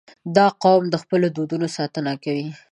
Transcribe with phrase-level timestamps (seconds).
[0.35, 2.47] •دا قوم د خپلو دودونو ساتنه کوي.